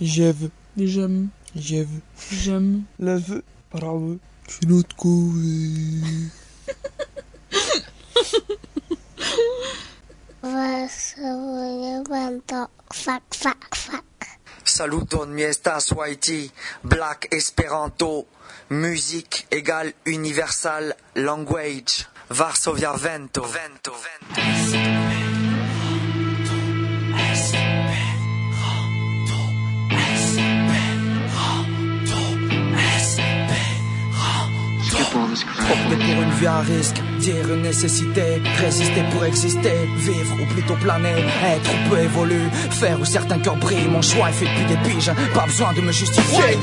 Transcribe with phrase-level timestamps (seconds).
[0.00, 0.50] J'aime.
[0.76, 1.28] J'aime.
[1.54, 2.00] J'aime.
[2.32, 2.84] J'aime.
[4.48, 5.40] Środkowy.
[10.42, 14.04] Wesoły będą kwak, kwak, kwak.
[14.64, 16.52] Saluton, mi estas YT,
[16.84, 18.24] Black Esperanto,
[18.70, 24.85] musique égale universal language, Varsovia vento, vento, vento.
[35.44, 40.76] Opter pour une vie à risque, dire une nécessité, résister pour exister, vivre ou plutôt
[40.76, 43.88] planer, être ou peu évoluer, faire où certains cœurs brillent.
[43.88, 46.56] Mon choix est fait depuis des piges, pas besoin de me justifier.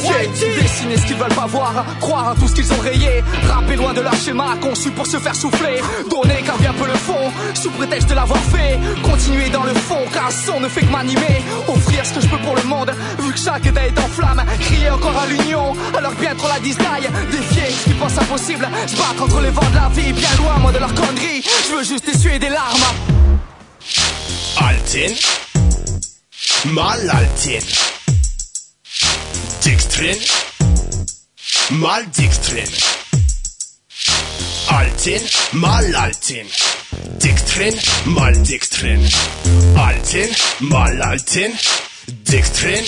[0.00, 3.92] Dessiner ce qu'ils veulent pas voir, croire à tout ce qu'ils ont rayé, rapper loin
[3.92, 7.70] de leur schéma conçu pour se faire souffler, donner car bien peu le fond, sous
[7.70, 11.42] prétexte de l'avoir fait, continuer dans le fond car un son ne fait que m'animer,
[11.68, 14.42] offrir ce que je peux pour le monde, vu que chaque idée est en flamme,
[14.60, 18.96] crier encore à l'union, alors bien trop la disdaille, défier ce qu'ils pensent impossible, se
[18.96, 21.84] battre entre les vents de la vie, bien loin moi de leur connerie, je veux
[21.84, 22.84] juste essuyer des larmes.
[24.56, 25.14] Altin
[26.66, 27.89] Mal Altin
[29.64, 30.18] dick drin,
[31.70, 32.68] mal dick drin.
[34.68, 35.22] Altin,
[35.52, 36.46] mal altin.
[37.18, 39.08] Dick drin, mal dick drin.
[39.76, 41.52] Altin, mal altin.
[42.30, 42.84] Dick drin,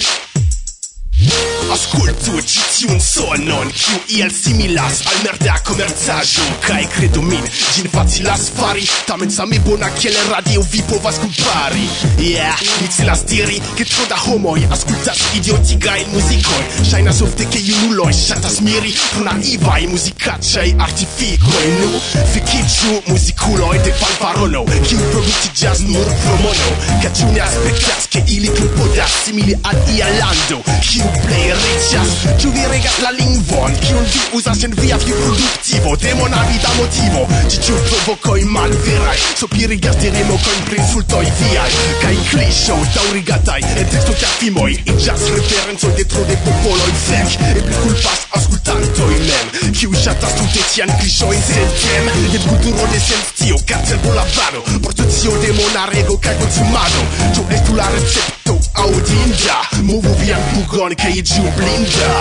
[1.73, 8.51] Ascolto ci tiun sonon kiu iel similas al merda comerzaggio Cae credo min, gin facilas
[8.53, 11.89] fari Tamen same bona kiel radio vi povas compari
[12.19, 14.67] Yeah, mi celas diri Che tro da homoi.
[14.69, 22.01] Ascoltas idiotigain muzikoi Shainas ofte che junuloi shatas miri Pro naivai muzicacei artificoi Nu,
[22.33, 28.51] ficiciu muziculoi de fanfarolo Ciu producti jazz nur pro mono Caciu ne aspectas che ili
[28.51, 34.23] propodas Simili al ia lando kiu plej riĉas Ĉu vi regas la lingvon kiun vi
[34.39, 37.27] uzas en via vivproduktivo demona vida motivo.
[37.51, 41.71] Ĉi ĉu provokoj malveraj Sopirigas dirimokojn pri insultoj viaj
[42.03, 48.27] Kaj kliŝoj daŭrigataj en teksto trafimoj Iĝas referencoj de tro de popoloj fek Eble kulpas
[48.39, 49.53] aŭskultantoj mem.
[49.79, 55.53] Kiuj ŝatas tute tian kliŝojn sed kem Jen kulturo de sentio, karcerbo lavado Protezio de
[55.59, 57.07] monarego kaj konsumado
[57.37, 62.15] Ĉu estu la recepto aŭdinda Movu vian pugon cahier de Jublinga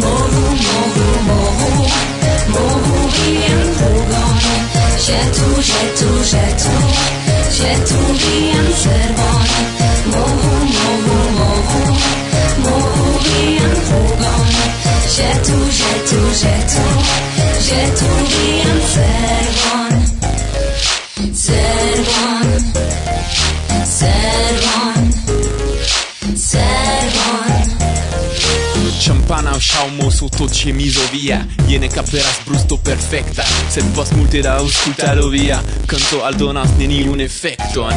[0.00, 1.72] Moru, moru, moru
[2.48, 3.00] Moru
[4.98, 6.69] J'ai
[29.78, 31.46] Almoso tot scemiso via.
[31.66, 33.44] Iene caperas brusto perfecta.
[33.68, 35.62] Sed vos multe da auscultado via.
[35.86, 37.94] Canto aldonas neniun effecton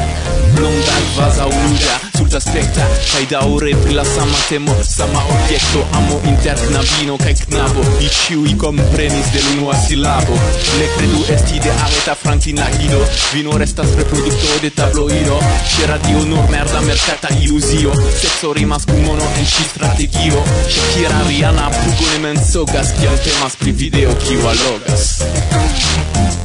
[0.56, 0.94] Blonda
[1.42, 7.18] a uluda ĝa sekta kaj daŭre pri la sama temo sama objekto amo inter knabino
[7.22, 7.84] kaj knabo.
[8.00, 10.40] Li ĉiuj komprenis de l'unua silabo
[10.80, 13.04] ne kredu esti de areta frankina guido
[13.36, 15.38] vino restas reprodukto de tabloido.
[15.76, 20.42] Ĉe radio nur merda merkata iluzio sekso rimas kun mono en ŝi strategio
[20.74, 26.43] Shakira Rihanna pugo ne mensogas kiam temas pri video kiu allogas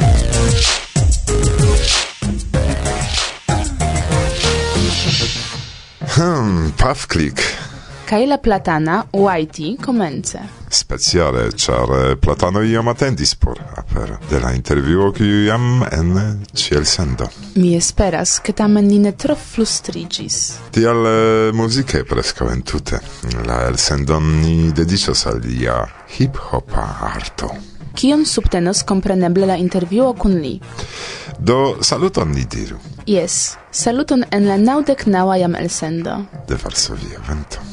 [6.18, 7.38] Hmm, paf click.
[8.10, 10.40] Kaj la platana uaiti comence.
[10.70, 16.86] Speciale, char eh, platano iam attendis por apero de la interviuo kiu jam en ciel
[16.86, 17.28] sendo.
[17.54, 20.40] Mi esperas, ke tamen ni ne tro flustrigis.
[20.74, 22.98] Tial eh, muzike preskaŭ entute.
[23.46, 25.84] La elsendon ni dediĉos al lia
[26.18, 27.54] hip-hopa arto.
[27.94, 30.56] Kion subtenos kompreneble la interviuo kun li?
[31.38, 32.82] Do saluton ni diru.
[33.08, 36.18] Yes, saluton en la naŭdek naŭa jam elsendo.
[36.48, 37.64] de Varsovia vento.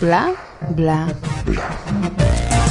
[0.00, 0.26] Bla,
[0.76, 0.98] bla.
[1.46, 2.63] Bla.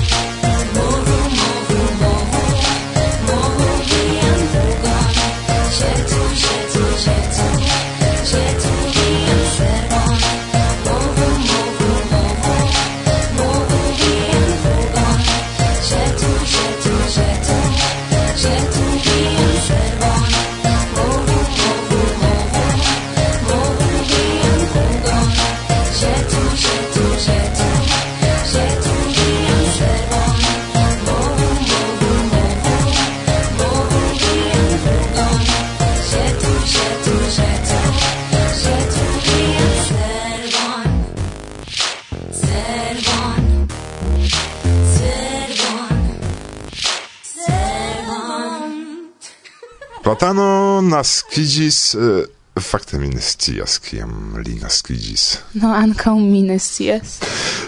[50.81, 51.95] nascigis...
[51.95, 52.23] Uh,
[52.53, 55.23] Fakte mi ne scias kiam li naskiĝis.
[55.57, 57.15] No, ankaŭ mi ne scias.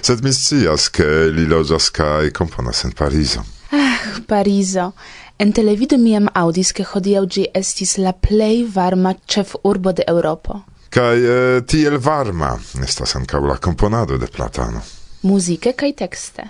[0.05, 3.41] Sed mi scias, ke li loĝas kaj komponas en Parizo.
[3.73, 4.91] Ah, Parizo.
[5.41, 10.61] En televido mi jam aŭdis, ke hodiaŭ ĝi estis la plej varma ĉefurbo de Eŭropo.
[10.93, 12.53] Kaj e, tiel varma
[12.85, 14.85] estas ankaŭ la komponado de Platano.
[15.25, 16.45] Muzike kaj tekste.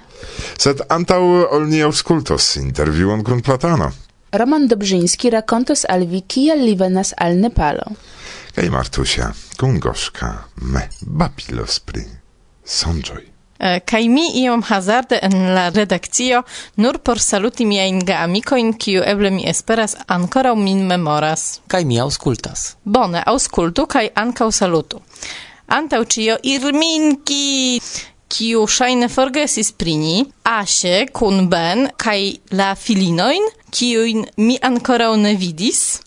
[0.60, 1.22] Sed antaŭ
[1.56, 3.94] ol ni aŭskultos intervjuon kun Platano.
[4.38, 7.96] Roman Dobrzyński rakontos al vi, kiel li venas al Nepalo.
[8.56, 12.04] kaj Martusia kun Gorzka me babilos pri
[12.66, 13.24] sonĝoj.
[13.60, 16.44] Eh, Kaj mi iom hazarde en la redakcio
[16.76, 21.60] nur por saluti miajn geamikojn, kiu eble mi esperas ankoraŭ min memoras.
[21.68, 22.76] Kaj mi aŭskultas.
[22.84, 25.02] Bone, aŭskultu kaj ankaŭ salutu.
[25.68, 27.80] Antaŭ ĉio Irminki,
[28.36, 32.20] kiu ŝajne forgesis pri ni, Aŝe kun Ben kaj
[32.60, 36.02] la filinojn, kiujn mi ankoraŭ ne vidis,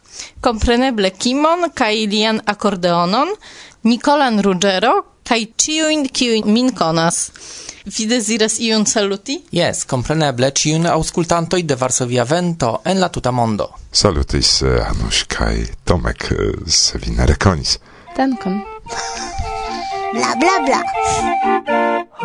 [0.44, 3.32] kompreneble Kimon kaj lian akordeonon,
[3.88, 4.92] Nikolan Ruggero
[5.28, 7.30] kaj ĉiujn, kiujn min konas.
[7.88, 9.38] Vi deziras iun saluti?
[9.56, 13.70] Yes, compreneble ciun auscultantoi de Varsovia Vento en la tuta mondo.
[13.92, 17.78] Salutis eh, Anush, kaj Tomek, eh, se vi ne rekonis.
[18.16, 18.60] Dankon.
[20.12, 20.80] bla bla bla.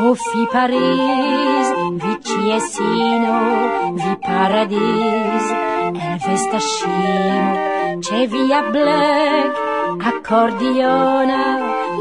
[0.05, 1.67] O fi Paris,
[2.01, 3.35] vi ciesino,
[3.93, 5.45] vi paradis,
[5.93, 9.53] el vesta scimo, c'è via black,
[10.09, 11.43] accordiona,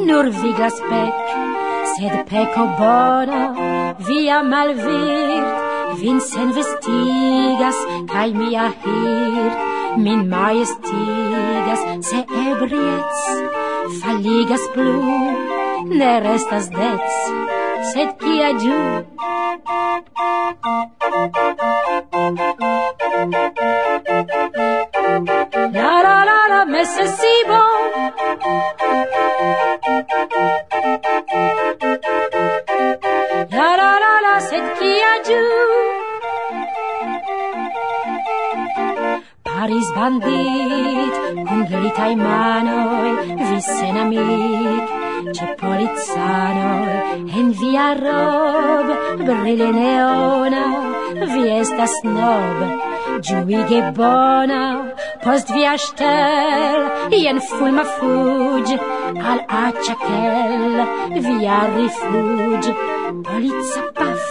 [0.07, 1.15] nur vigla spec,
[1.95, 3.43] sed peco bona,
[3.99, 7.79] via malvirt, vin sen vestigas,
[8.13, 9.59] cae mia hirt,
[9.97, 13.21] min majestigas, se ebriets,
[14.01, 17.07] falligas plu, ne restas dec,
[17.93, 18.83] sed kia giu.
[25.75, 27.79] La la la la, messe si bon.
[33.57, 35.47] La la la la, sed kia giu.
[39.43, 41.15] Paris bandit,
[41.47, 43.13] cum gelitai manoi,
[43.49, 45.02] vissen amic,
[45.33, 50.65] C'è Polizzano en via Rob, brille neona,
[51.33, 52.59] vi estas snob,
[53.25, 54.93] giuige bona,
[55.25, 56.85] post via Stel,
[57.17, 58.69] Ien fulma fug
[59.31, 60.77] al acciaquel,
[61.25, 62.69] via rifug
[63.25, 64.29] polizza paf,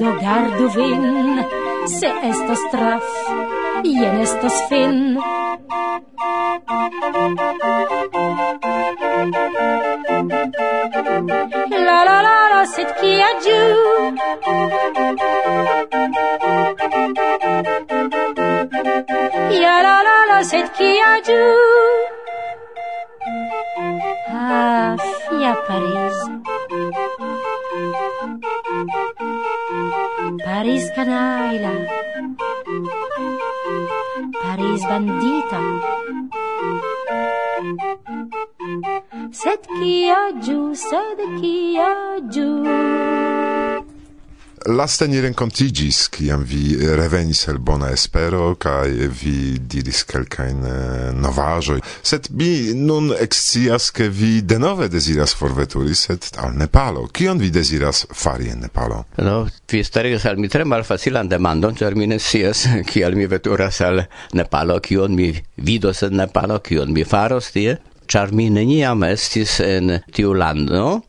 [0.00, 1.44] do gardu vin,
[1.84, 3.04] se estos traf,
[3.84, 5.20] Ien estos fin.
[9.32, 9.95] Thank you.
[11.16, 14.12] La la la la, sed qui a Dieu.
[19.62, 21.56] Ya la la la, sed qui a Dieu.
[24.28, 26.05] Ah, fia Paris.
[44.76, 51.80] laste ni renkontigis, kiam vi revenis el bona espero, kaj vi diris kelkajn eh, novaĵoj.
[52.02, 57.06] Sed mi nun ekscias, ke vi denove deziras forveturi, sed al Nepalo.
[57.08, 59.02] Kion vi deziras fari en Nepalo?
[59.18, 59.38] No,
[59.72, 64.04] vi starigas al mi tre malfacilan demandon, ĉar mi ne scias, kial mi veturas al
[64.36, 67.78] Nepalo, kion mi vidos en Nepalo, kion mi faros tie.
[68.06, 71.00] Ĉar mi neniam estis en tiu lando,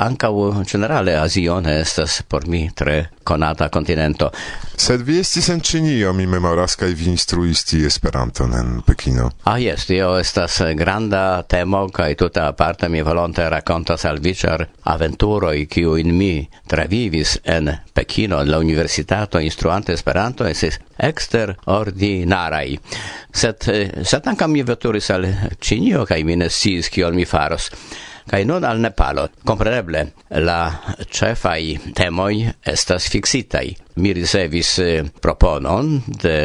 [0.00, 4.32] ancau generale Asion estas por mi tre conata continento.
[4.76, 9.28] Sed vi estis en Cinio, mi memoras, kai vi instruisti Esperanton en Pekino.
[9.44, 14.64] Ah, yes, tio estas granda temo, kai tuta aparte mi volonte racontas al vi, ĉar
[14.88, 21.56] aventuroi, kiu in mi travivis en Pekino, en la universitato, instruante Esperanto, esis exter.
[23.32, 25.28] Sed, eh, sed anca mi veturis al
[25.60, 27.70] Cinio, kaj mi ne siis, kiol mi faros
[28.30, 29.26] kai nun al Nepalo.
[29.44, 30.04] Kompreneble,
[30.46, 30.60] la
[31.10, 36.36] cefai temoj estas fixitai Mi ricevis eh, proponon de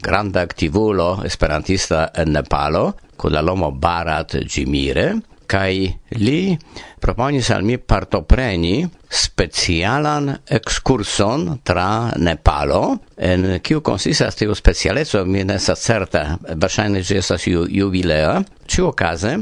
[0.00, 5.10] granda aktivulo esperantista en Nepalo, kun la lomo Barat Gimire,
[5.52, 5.90] kai
[6.22, 6.56] li
[7.02, 15.58] proponis al mi partopreni specialan excurson tra Nepalo, en kiu consistas tiu specialeco, mi ne
[15.60, 18.38] estas certa, verŝajne ĝi estas ju, jubilea.
[18.72, 19.34] Ĉiuokaze,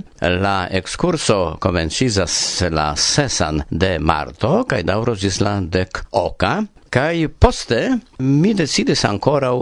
[0.43, 2.35] la excurso komencizas
[2.75, 6.57] la sesan de marto kaj daŭros ĝis la dek oka.
[6.91, 9.53] Kai poste mi decidis ancora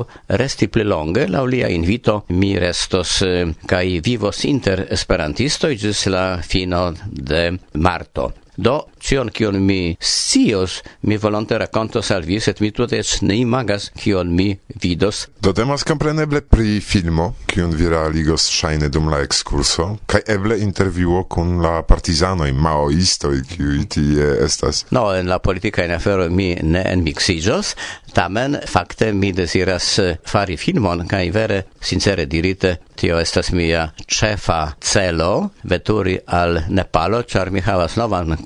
[0.40, 6.40] resti pli longe, la lia invito mi restos eh, kai vivos inter esperantisto gis la
[6.40, 8.32] fino de marto.
[8.56, 13.38] Do Cion kion mi scios, mi volonte racontos al vi, set mi tute ec ne
[13.38, 14.50] imagas kion mi
[14.82, 15.26] vidos.
[15.40, 21.24] Do temas compreneble pri filmo, kiun vi realigos shaine dum la ekskurso, kaj eble interviuo
[21.30, 24.84] kun la partizanoi maoistoi kiuj tie estas.
[24.94, 27.74] No, en la politica in afero mi ne enmixigios,
[28.14, 34.74] tamen fakte mi desiras eh, fari filmon kaj vere sincere dirite tio estas mia cefa
[34.80, 38.36] celo veturi al Nepalo, char mi havas novan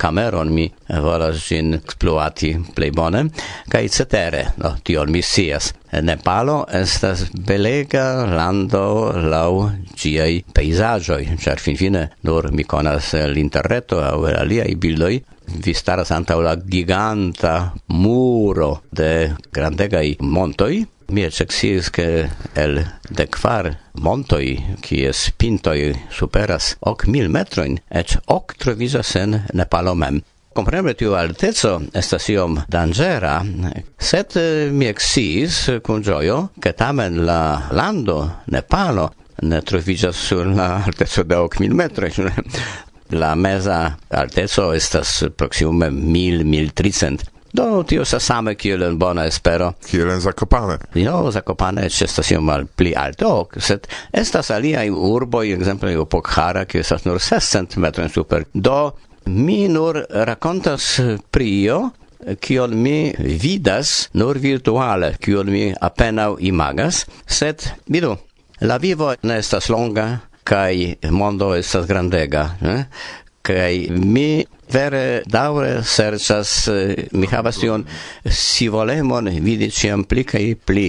[0.42, 0.66] kion mi
[1.02, 3.28] volas gin exploati plei bone
[3.70, 5.72] cae cetere no tion mi sias.
[6.02, 14.24] Nepalo estas belega lando lau giai peisagioi, cer fin fine nur mi conas l'interreto au
[14.24, 15.22] aliai bildoi,
[15.64, 22.80] vi staras antau la giganta muro de grandegai montoi, mi exexiis che el
[23.10, 23.68] decvar
[24.00, 30.22] montoi, kies pintoi superas hoc mil metroin, et hoc trovisas en Nepalo mem.
[30.52, 33.38] Compreneble tiu altezo estas iom dangera,
[33.98, 38.18] sed eh, mi exis kun eh, gioio che tamen la lando
[38.52, 39.08] Nepalo
[39.42, 42.12] ne troviĝas sur la altezo de ok mil metroj.
[43.22, 47.24] la meza altezo estas proximume mil, mil tricent.
[47.52, 49.74] Do tio sa same kiel en bona espero.
[49.84, 50.78] Kiel en Zakopane.
[51.04, 56.64] No, Zakopane eĉ estas iom malpli alte, ok, sed estas aliai urboi, exemple, ekzemple Pokhara,
[56.64, 58.46] kiu estas nur 600 cm super.
[58.54, 58.78] Do
[59.26, 61.00] Mi nur racontas
[61.30, 61.90] prio,
[62.40, 68.16] kion mi vidas nur virtuale, kion mi apenao imagas, sed, vidu,
[68.60, 72.84] la vivo ne estas longa, kai mondo estas grandega, eh?
[73.42, 77.84] kai mi vere daure serĉas eh, mi havas tion
[78.24, 80.86] sivolemon vidi ĉiam pli kaj pli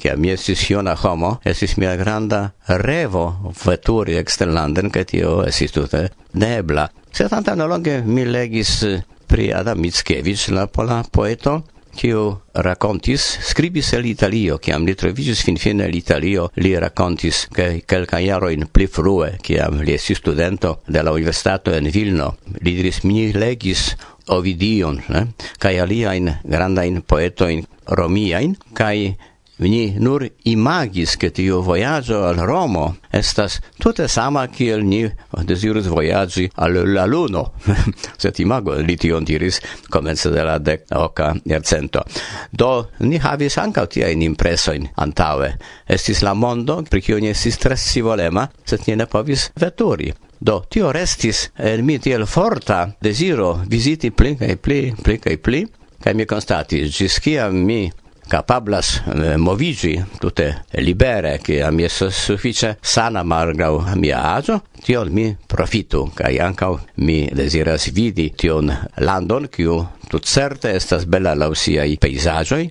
[0.00, 6.10] che mi estis juna homo, estis mia granda revo veturi exterlanden che tio estis tute
[6.32, 6.88] nebla.
[7.14, 11.60] Se tanta antanologe mi legis eh, pri Adam Mickiewicz, la pola poeto,
[11.94, 17.84] kiu racontis, scribis el Italio, kiam li trovigis fin fine el Italio, li rakontis ke
[17.86, 23.04] kelka in pli frue, kiam li esi studento de la universitato en Vilno, li diris
[23.04, 23.94] mi legis
[24.26, 25.28] Ovidion, ne?
[25.62, 29.14] in aliajn grandajn poetojn romiajn, kai
[29.56, 35.06] Ni nur imagis che tio voyaggio al Romo estas tutte sama kiel ni
[35.46, 37.52] desirus vojaĝi al la luno.
[38.18, 42.02] Sed imago li tion diris comence de la dec oca jarcento.
[42.50, 45.54] Do ni havis anca tia in impresoin antaŭe.
[45.86, 50.10] Estis la mondo, per kiu ni estis stressi volema, set ni ne povis veturi.
[50.44, 55.62] Do, tio restis el mi tiel forta desiro visiti pli e pli, pli kai pli,
[56.02, 57.86] kai mi constati gis kia mi
[58.28, 65.36] capablas eh, movigi tutte libere che a mia suffice sana margau mia agio tio mi
[65.46, 71.96] profitu kai anca mi desiras vidi tion landon kiu tut certe estas bella lausia i
[71.98, 72.68] pejzaĝoj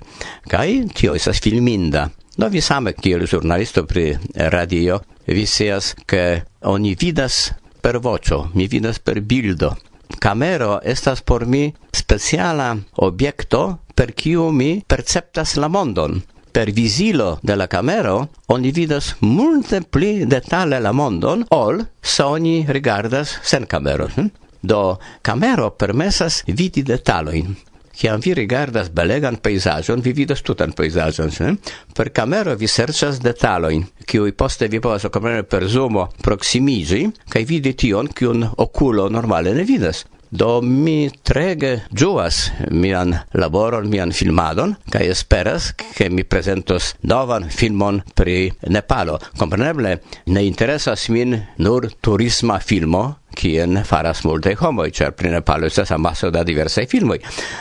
[0.47, 6.95] kai tio estas filminda No vi same kiel giornalisto pri radio vi seas ke oni
[6.95, 9.75] vidas per vocio mi vidas per bildo.
[10.19, 16.21] Camero estas por mi speciala objekto per kiu mi perceptas la mondon.
[16.53, 22.65] Per visilo de la camero oni vidas multe pli detale la mondon ol se oni
[22.69, 24.09] rigardas sen camero.
[24.15, 24.27] Hm?
[24.61, 27.55] Do camero permesas vidi detaloin.
[27.93, 31.51] Ciam vi rigardas belegan pejzaĝon, vi vidas tutan pejzaĝon, eh?
[31.93, 37.75] per camero vi serĉas detaloin, kiuj poste vi povas okomprene per zoomo proximigi, kaj vidi
[37.77, 40.07] tion, kiun okulo normale ne vidas.
[40.33, 47.99] Do mi trege giuas mian laboron, mian filmadon kaj esperas ke mi prezentos novan filmon
[48.17, 49.19] pri Nepalo.
[49.37, 49.91] Kompreneble
[50.33, 53.03] ne interesas min nur turisma filmo,
[53.37, 57.19] kien faras multe homoj, ĉar pri Nepalo estas amaso da diversaj filmoj.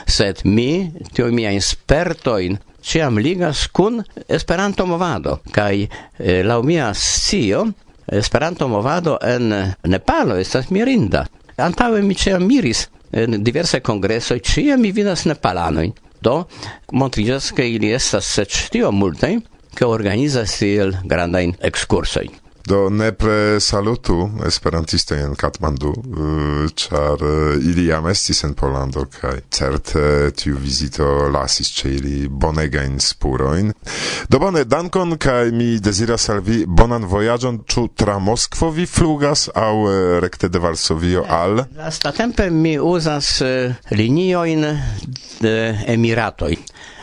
[0.08, 7.66] Sed mi tiuj miajn spertojn ciam ligas kun Esperanto movado kaj eh, laŭ mia scio
[8.08, 9.52] Esperanto movado en
[9.84, 11.26] Nepalo estas mirinda.
[11.60, 15.92] Antaŭe mi ĉiam miris en diversaj kongresoj, ĉiam mi vidas nepalanojn.
[16.22, 16.46] Do
[16.92, 19.34] montriĝas, ke ili estas eĉ tio multaj,
[19.74, 22.41] ke organizas tiel grandajn ekskursojn.
[22.66, 29.40] Do nepre salutu esperantisto en Katmandu, eh, char eh, ili jam estis en Polando, kai
[29.50, 33.72] certe tiu vizito lasis ce ili bonegain spuroin.
[34.28, 39.48] Do bone, dankon, kai mi desiras al vi bonan voyagion, ču tra Moskvo vi flugas
[39.54, 41.64] aŭ eh, rekte de Varsovio al?
[41.76, 43.42] Lastatempe mi uzas
[43.90, 44.66] linioin
[45.40, 45.54] de
[45.86, 46.56] Emiratoi.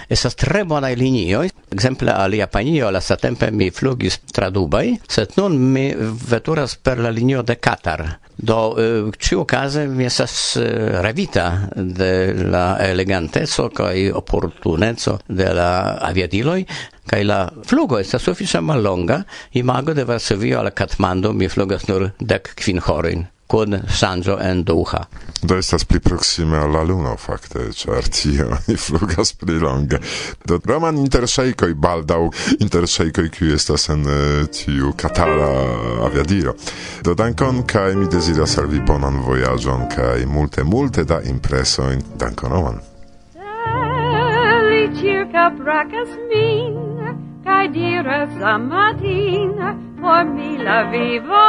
[0.10, 1.50] Estas tre bonaj linioj.
[1.70, 5.92] Ekzemple al Japanio lastatempe mi flugis tra Dubai, sed nun mi
[6.32, 8.06] veturas per la linio de Katar.
[8.36, 12.12] Do eh, ĉiukaze mi estas eh, revita de
[12.50, 15.72] la eleganteco kaj oportuneco de la
[16.10, 16.64] aviadiloj
[17.10, 19.24] kaj la flugo estas sufiĉe mallonga.
[19.62, 25.06] Imago de Varsovio al Katmando mi flugas nur dek kvin horojn kun Sanjo en Duha.
[25.42, 29.98] Do estas pli proxime al la luno fakte, ĉar tio ni flugas pli longe.
[30.46, 32.20] Do Roman interŝejkoj baldaŭ
[32.60, 35.50] interŝejkoj kiu estas en eh, tiu katara
[36.10, 36.54] aviadilo.
[37.04, 42.04] Do dankon kaj mi deziras al vi bonan vojaĝon kaj multe multe da impresojn.
[42.20, 42.80] Dankon Roman.
[43.34, 45.26] Tell each year
[47.50, 51.44] Ca dirăța matină, formila vivoroză.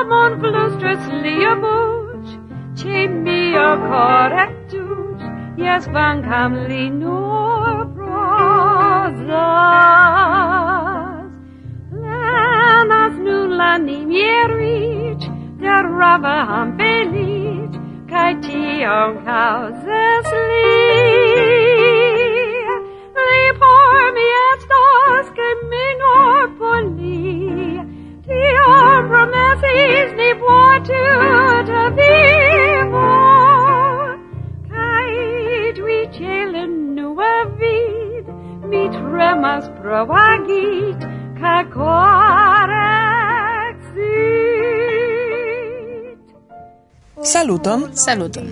[0.00, 2.32] Omon vlustras liabuci,
[2.76, 9.18] ce mia corectuci, ies vancam linur prozas.
[12.02, 19.89] Lamas nun la nimierici, derrava am felici, cae tion causa.
[40.00, 40.96] provagić
[41.40, 41.90] kako
[47.24, 47.84] Saluton.
[47.94, 48.50] Saluton.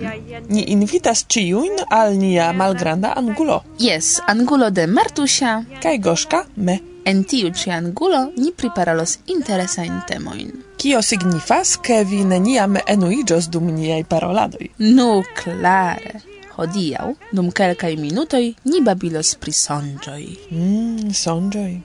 [0.49, 3.63] Ni invitas ciuin al nia malgranda angulo.
[3.79, 5.63] Yes, angulo de Martusia.
[5.81, 6.79] Kaj Goszka, me.
[7.05, 10.51] En tiu ci angulo ni priparolos interesajn temoin.
[10.77, 14.69] Kio signifas, ke vi neniam enuiĝos dum niei paroladoi?
[14.77, 16.21] Nu, klare
[16.59, 20.27] hodiau, dum quelcae minutoi, ni babilos pri songioi.
[20.51, 21.75] Mm, songioi.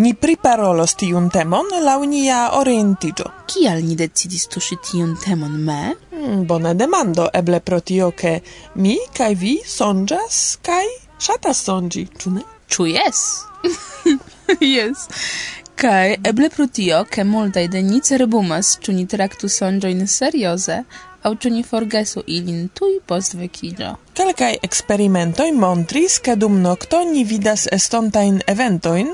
[0.00, 3.30] Ni priparolos tiun temon lau nia orientido.
[3.46, 5.94] Kial ni decidis tuŝi tiun temon me?
[6.12, 8.40] Mm, bona demando, eble pro tio, ke
[8.74, 10.84] mi kaj vi sonĝas kaj
[11.24, 12.44] ŝatas sonĝi, ĉu ne?
[12.68, 13.20] Ĉu jes?
[14.74, 15.08] jes.
[15.74, 20.82] Kaj eble pro tio, ke multaj de ni cerbumas, ĉu ni traktu sonĝojn serioze,
[21.24, 23.90] au ĉu ni forgesu ilin tuj post vekiĝo.
[24.18, 29.12] Kelkaj eksperimentoj montris, ke dum nokto ni vidas estontajn eventojn,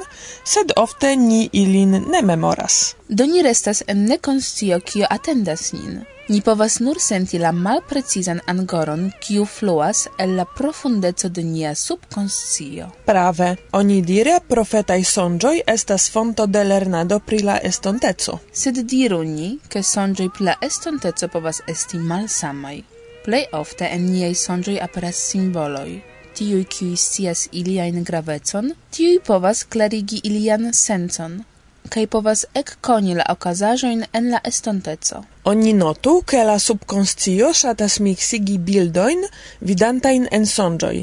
[0.55, 2.81] sed ofte ni ilin ne memoras.
[3.09, 9.09] Do ni restas en nekonscio kio atendas nin ni povas nur senti la malprecizan angoron
[9.21, 12.87] kiu fluas el la profundeco de nia subconscio.
[13.05, 18.39] Prave, oni dire profetaj sonĝoj estas fonto de lernado pri la estonteco.
[18.53, 22.79] Sed diru ni, ke sonĝoj pri la estonteco povas esti malsamaj.
[23.25, 25.91] Plej ofte en niaj sonĝoj aperas simboloj.
[26.35, 31.41] Tiuj, kiuj scias iliajn gravecon, tiuj povas klarigi ilian sencon,
[31.89, 35.25] kai povas ekkoni la okazaĵojn en la estonteco.
[35.45, 39.25] Oni notu, ke la subkonscio ŝatas miksigi bildojn
[39.61, 40.97] vidantajn en sonĝoj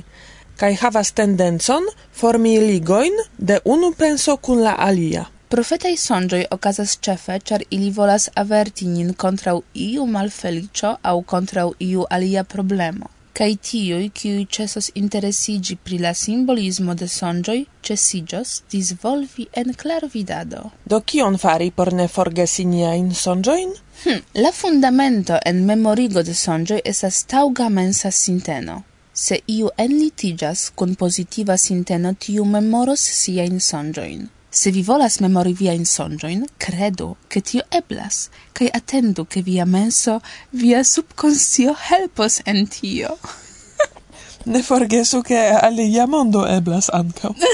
[0.57, 1.85] kaj havas tendencon
[2.19, 5.25] formi ligojn de unu penso kun la alia.
[5.53, 12.07] Profetaj sonĝoj okazas ĉefe, ĉar ili volas averti nin kontraŭ iu malfeliĉo aŭ kontraŭ iu
[12.17, 19.73] alia problemo cae tiui ciui cesos interesigi pri la simbolismo de sonjoi cesigios disvolvi en
[19.81, 20.71] clarvidado.
[20.85, 23.75] Do kion fari por ne forgesi niain sonjoin?
[24.03, 28.83] Hm, la fundamento en memorigo de sonjoi esas tauga mensa sinteno.
[29.13, 34.27] Se iu enlitigas kun positiva sinteno tiu memoros siain sonjoin.
[34.57, 39.65] Se vi volas memori via in sonjoin, credo che tio eblas, kai attendo che via
[39.65, 43.19] menso, via subconscio helpos en tio.
[44.45, 47.35] ne forgesu che alia mondo eblas ancao.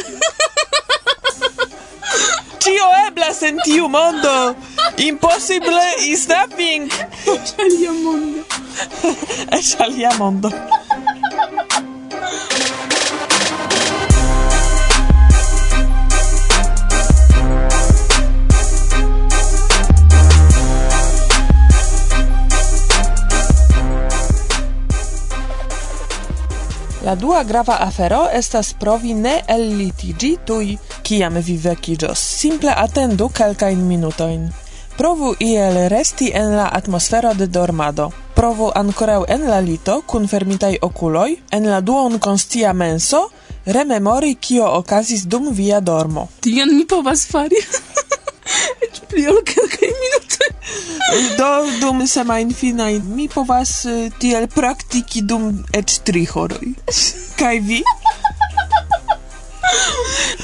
[2.64, 4.56] Tio eblas en tiu mondo!
[4.96, 6.90] Impossible is nothing!
[7.28, 8.46] Ech alia mondo.
[9.52, 10.50] Ech alia mondo.
[27.04, 32.22] La dua grava afero estas provi ne ellitiĝi tui, kiam vi vekiĝos.
[32.40, 34.46] Simple atendu kelkajn minutojn.
[34.98, 38.10] Provu iel resti en la atmosfero de dormado.
[38.36, 43.26] Provu ankoraŭ en la lito kun fermitaj okuloj, en la duon konscia menso,
[43.66, 46.30] rememori kio okazis dum via dormo.
[46.40, 47.60] Tion mi povas fari.
[49.32, 50.50] Ol kelkaj minutoj.
[51.38, 51.50] Do
[51.82, 56.74] dum semain finai mi povas uh, tiel praktiki dum ec tri horoj.
[57.40, 57.82] Kaj vi?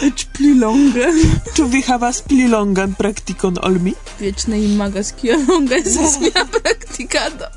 [0.07, 1.07] Ec pli longe.
[1.55, 3.93] Ĉu vi havas pli longan praktikon ol mi?
[4.19, 7.49] Wieczne imagas kio longa estas mia praktikado.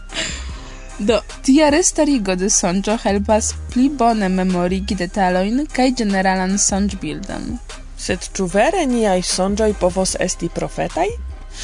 [0.99, 7.49] Do, tia restarigo de sonĝo helpas pli bone memorigi detalojn kaj ĝeneralan sonĝbildon.
[8.03, 11.07] Sed ĉu vere niaj sonĝoj povos esti profetaj?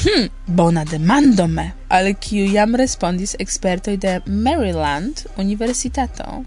[0.01, 0.27] Hm,
[0.59, 1.65] bona demando me,
[1.97, 4.13] al kiu jam respondis ekspertoj de
[4.45, 6.43] Maryland Universitato.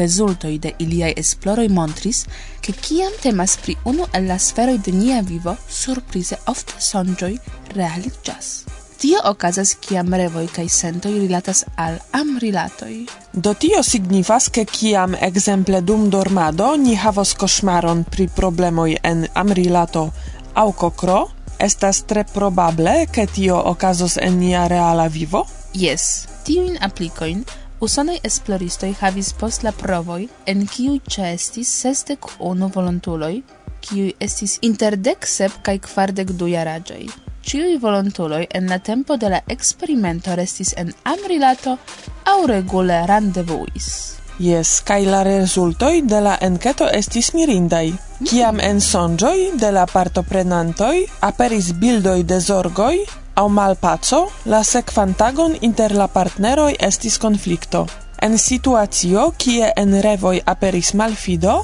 [0.00, 2.20] Rezultoj de iliaj esploroj montris,
[2.60, 7.32] ke kiam temas pri unu el la sferoj de nia vivo, surprize ofte sonĝoj
[7.78, 8.52] realiĝas.
[9.00, 13.06] Tio okazas kiam revoj kaj sentoj rilatas al amrilatoj.
[13.32, 20.10] Do tio signifas, ke kiam ekzemple dum dormado ni havos koszmaron pri problemoj en amrilato
[20.54, 21.22] aŭ kokro,
[21.58, 25.46] estas tre probable, ke tio okazos en nia reala vivo?
[25.72, 27.44] Yes, tiujn aplikojn
[27.80, 33.32] Usonaj esploristoj havis post la provoj, en kiuj ĉeestis sesdek unu volontuloj,
[33.80, 39.28] kiuj estis inter dek sep kaj kvardek du jaraĝoj ciui volontuloi en la tempo de
[39.28, 41.78] la experimento restis en amrilato
[42.24, 44.16] au regule randevuis.
[44.40, 47.92] Yes, kai la resultoi de la enketo estis mirindai.
[48.24, 52.96] Kiam en sonjoi de la partoprenantoi aperis bildoj de zorgoj
[53.34, 57.86] au malpaco, la sekvan tagon inter la partneroj estis konflikto.
[58.20, 61.60] En situacio, kie en revoj aperis malfido,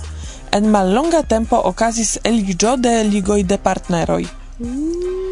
[0.52, 4.24] en mallonga tempo okazis eligio de ligoj de partneroj.
[4.58, 5.25] Mm.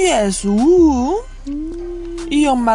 [0.00, 1.24] Yes, io
[2.30, 2.68] Iom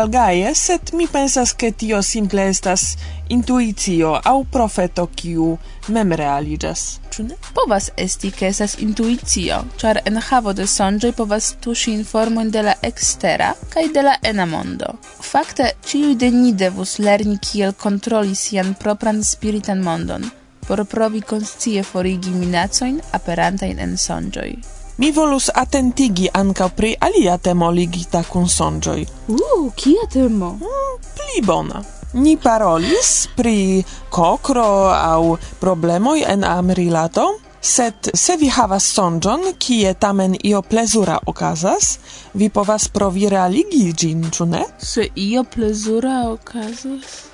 [0.53, 2.95] set mi pensas che tio simple estas
[3.27, 5.57] intuicio aŭ profeto kiu
[5.87, 6.99] mem realigas.
[7.09, 7.35] Ĉu ne?
[7.53, 9.63] Povas esti ke estas intuicio,
[10.05, 14.93] en havo de sonĝoj povas tuŝi informojn de la ekstera kaj de la ena mondo.
[15.31, 20.31] Fakte, ĉiuj de ni devus lerni kiel kontroli sian propran spiritan mondon
[20.67, 24.74] por provi konscie forigi minacojn aperantajn en sonĝoj.
[24.97, 29.07] Mi volus attentigi anca pri alia temo ligita cun sonjoi.
[29.27, 30.53] Uh, kia temo?
[30.55, 31.83] Mm, pli bona.
[32.13, 37.25] Ni parolis pri cocro au problemoi en amrilato,
[37.59, 41.97] sed se vi havas sonjon, kie tamen io plezura okazas,
[42.33, 44.63] vi povas provi realigi ĝin, ĉu ne?
[44.79, 47.25] Se io plezura okazas...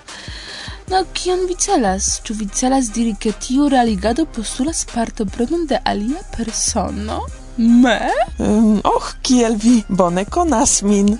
[0.91, 2.17] No, kion vi celas?
[2.25, 7.21] Ĉu vi celas diri, ke tiu realigado postulas partoprenon de alia persono?
[7.55, 8.11] Me?
[8.37, 11.17] Um, och, kiel vi bone konas min.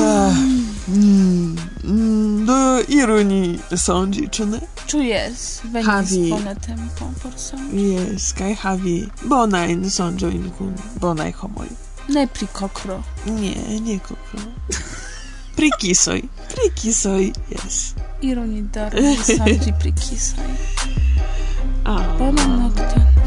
[0.00, 0.34] Ah.
[0.88, 4.60] Mm, mm, do iru ni sądzi, czy nie?
[4.86, 6.30] Ĉu jes, venis havi.
[6.30, 7.82] bona tempo por sonĝi.
[7.92, 11.68] Jes, kaj havi bonajn sonĝojn kun bonaj homoj.
[12.08, 13.02] Ne pri kokro.
[13.26, 14.40] Nie, nie kokro.
[15.56, 16.22] pri kisoj.
[16.54, 17.94] Pri kisoj, jes.
[18.22, 20.50] Iru ni dormi sonĝi pri kisoj.
[21.84, 22.02] Ah.
[22.18, 23.09] Bonan nokton.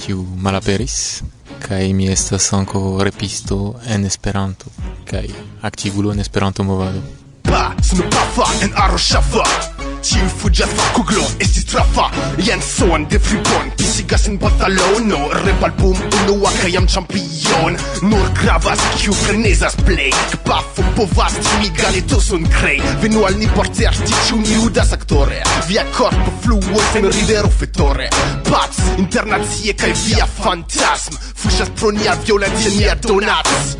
[0.00, 1.22] kiu malaperis
[1.68, 4.70] kaj mi estas anko repisto en Esperanto
[5.10, 5.26] kaj
[5.62, 7.02] aktivulo en Esperanto movado.
[7.42, 9.67] Pa, snu pafa en aro shafa.
[9.98, 12.04] Tiu fuĝas kuglo estis trafa
[12.46, 17.78] Jen son de fripon Pisigas en batalono Repalbum unua kaj jam champion.
[18.06, 24.14] Nur gravas kiu frenesas play Kpafo povas tiuj galetoson krei Venu al ni por certi
[24.28, 28.08] ciu ni udas aktore Via corpo fluos en rivero fetore
[28.48, 31.18] Paz internazie kaj via fantasm.
[31.42, 33.76] Fuŝas pro nia violentia nia donats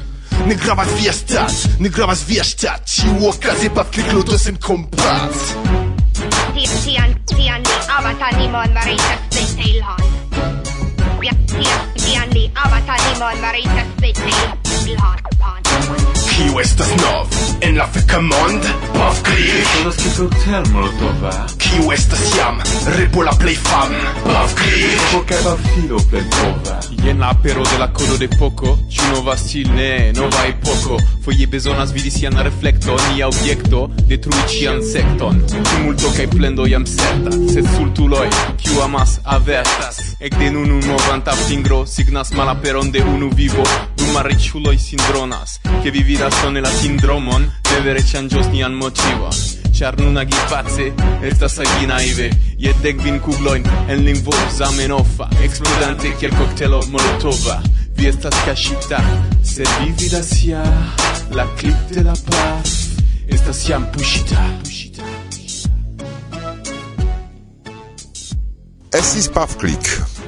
[0.47, 5.88] Ne gravas via stat, ne gravas via stat Ciu okaze pa fliclodos en kompas
[6.69, 10.03] sian, sian li avatanimon varitas petelon.
[11.23, 14.59] Ja, sian, sian li avatanimon varitas petelon.
[14.85, 17.27] Blot, pon, pon kiu estas nov
[17.61, 18.63] en la feka mond?
[18.95, 22.63] Pov kri Sonas ke surter molotova kiu estas jam
[22.99, 23.97] repo la plej fam?
[24.23, 29.03] Pov kri Vokeba filo plej nova jen la apero de la kodo de poko ĉu
[29.15, 30.99] nova stile nova epoko.
[31.25, 33.01] Foje bezonas vidi sian reflekton.
[33.13, 35.41] Nia objekto detrui ĉian sekton.
[35.71, 37.33] Tumulto kaj plendo jam certa.
[37.53, 38.29] Sed sultuloj
[38.63, 40.01] kiu amas avertas.
[40.21, 43.65] Ekde nun novan tapfingro signas malaperon de unu vivo
[44.15, 49.35] malriĉuloj i sindronas ke vi vidas sone la sindromon Devere ŝanĝos nian motivon.
[49.79, 50.89] Char nun agi pace
[51.31, 57.61] estas agi ive je dekvin kuglojn en lingvo zamenofa Explodante kiel koktelo molotova.
[57.97, 59.01] Vi estas kaŝita
[59.45, 60.65] sed vi vidas ja
[61.35, 62.77] la klip de la paz
[63.29, 64.49] estas jam puŝita
[68.99, 70.18] Estis Pafklik.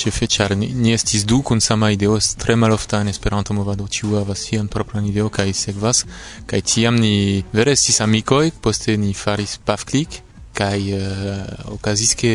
[0.00, 3.86] ĉefe ĉar ni, ni estis du kun sama ideo tre malofta en Esperanto movado.
[3.86, 6.04] Ĉiu havas sian propran ideo kaj sekvas
[6.50, 10.20] kaj tiam ni vere estis amikoj poste ni faris pafklik
[10.56, 12.34] kaj uh, eh, okazis ke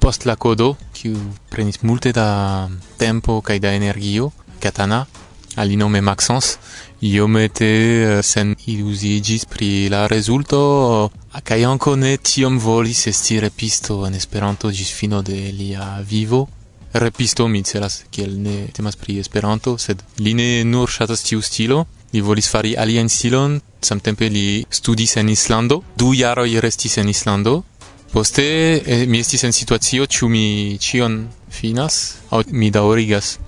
[0.00, 1.18] post la kodo kiu
[1.50, 2.68] prenis multe da
[3.00, 4.30] tempo kaj da energio
[4.60, 5.04] katana
[5.56, 6.58] alinome Maxence
[7.00, 10.62] iomete uh, eh, sen iluziiĝis pri la rezulto
[11.04, 16.48] uh, a Kayanko ne tiom volis esti repisto en Esperanto gis fino de lia vivo.
[16.92, 21.86] Repisto mi celas kiel ne temas pri Esperanto, sed li ne nur ŝatas tiu stilo.
[22.12, 25.82] Li volis fari alian stilon, samtempe li studis en Islando.
[25.98, 27.64] Du jaroj restis en Islando.
[28.12, 28.46] Poste
[28.78, 31.16] eh, mi estis en situacio ĉu mi ĉion
[31.50, 31.96] finas
[32.30, 33.38] aŭ mi daŭrigas.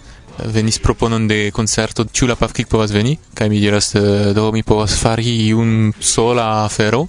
[0.40, 3.14] Eh, venis proponon de concerto, ĉu la pavkik povas veni?
[3.35, 7.07] Kaj mi diras, eh, do mi povas fari un sola afero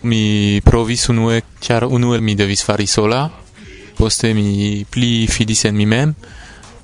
[0.00, 3.30] mi provis unue char unue mi devis fari sola.
[3.96, 6.14] Poste mi pli fidis en mi mem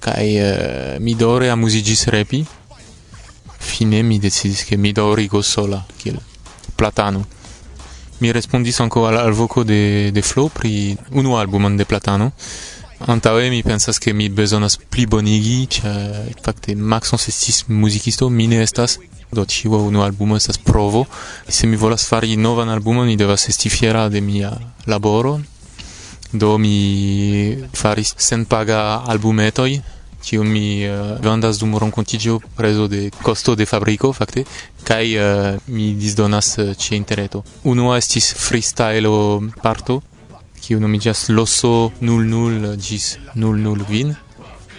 [0.02, 2.44] kai uh, eh, mi dore a musigis repi.
[3.58, 6.20] Fine mi decidis che mi dori go sola kiel
[6.74, 7.26] platano.
[8.18, 12.32] Mi respondis ancora al, al voco de de flow pri un album de platano.
[13.04, 18.62] Antaue mi pensas che mi besonas pli bonigi cha facte max on sestis musicisto mine
[18.62, 18.98] estas
[19.32, 21.04] do ĉiu unu albumo estas provo.
[21.48, 24.52] Se mi volas fari novan albumon mi devas esti fiera de mia
[24.86, 25.40] laboro.
[26.32, 29.80] Do mi faris senpaga albumetoj
[30.22, 34.44] kiun mi uh, vendas dum renkontiĝo prezo de costo de fabriko fakte.
[34.86, 40.00] Kaj uh, mi disdonas eh, uh, ĉe interreto unua estis freestylo parto
[40.62, 44.14] kiu nomiĝas loso 00 ĝis 00 vin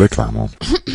[0.00, 0.48] Reklamo.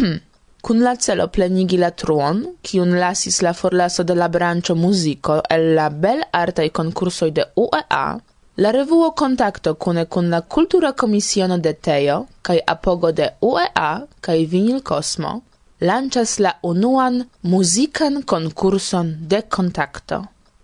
[0.65, 5.75] Cun la celo plenigi la truon, cium lasis la forlaso de la brancio musico el
[5.75, 8.17] la bel artai concursoi de UEA,
[8.57, 14.45] la revuo contacto cune cun la cultura commissiono de Teo cae apogo de UEA cae
[14.45, 15.43] Vinil Cosmo,
[15.79, 20.23] lancias la unuan musican concurson de contacto.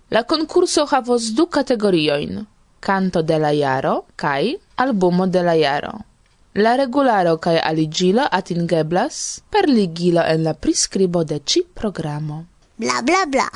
[0.09, 2.47] La concurso havos du categorioin,
[2.79, 6.10] canto de la jaro cae albumo de la jaro.
[6.53, 12.43] La regularo kaj aligilo atingeblas per ligilo en la priskribo de ĉi programo.
[12.75, 13.47] Bla bla bla.